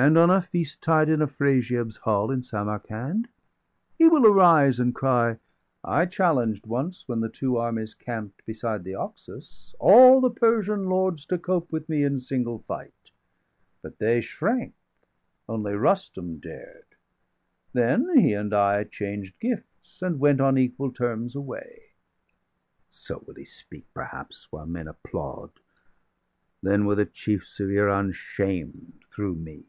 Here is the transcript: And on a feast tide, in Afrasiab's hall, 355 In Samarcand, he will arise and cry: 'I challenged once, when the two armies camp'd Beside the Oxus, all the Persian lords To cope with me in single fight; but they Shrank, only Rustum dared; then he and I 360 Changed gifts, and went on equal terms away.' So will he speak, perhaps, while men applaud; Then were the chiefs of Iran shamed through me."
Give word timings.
And 0.00 0.16
on 0.16 0.30
a 0.30 0.40
feast 0.40 0.80
tide, 0.80 1.08
in 1.08 1.18
Afrasiab's 1.18 1.96
hall, 1.96 2.28
355 2.28 2.36
In 2.38 2.42
Samarcand, 2.44 3.28
he 3.98 4.06
will 4.06 4.28
arise 4.28 4.78
and 4.78 4.94
cry: 4.94 5.40
'I 5.82 6.06
challenged 6.06 6.68
once, 6.68 7.08
when 7.08 7.18
the 7.18 7.28
two 7.28 7.56
armies 7.56 7.94
camp'd 7.94 8.40
Beside 8.46 8.84
the 8.84 8.94
Oxus, 8.94 9.74
all 9.80 10.20
the 10.20 10.30
Persian 10.30 10.84
lords 10.84 11.26
To 11.26 11.36
cope 11.36 11.72
with 11.72 11.88
me 11.88 12.04
in 12.04 12.20
single 12.20 12.60
fight; 12.60 13.10
but 13.82 13.98
they 13.98 14.20
Shrank, 14.20 14.74
only 15.48 15.72
Rustum 15.72 16.38
dared; 16.38 16.86
then 17.72 18.08
he 18.16 18.34
and 18.34 18.54
I 18.54 18.84
360 18.84 18.96
Changed 18.96 19.40
gifts, 19.40 20.00
and 20.00 20.20
went 20.20 20.40
on 20.40 20.56
equal 20.56 20.92
terms 20.92 21.34
away.' 21.34 21.90
So 22.88 23.24
will 23.26 23.34
he 23.34 23.44
speak, 23.44 23.88
perhaps, 23.94 24.52
while 24.52 24.66
men 24.66 24.86
applaud; 24.86 25.50
Then 26.62 26.86
were 26.86 26.94
the 26.94 27.04
chiefs 27.04 27.58
of 27.58 27.68
Iran 27.68 28.12
shamed 28.12 29.02
through 29.12 29.34
me." 29.34 29.64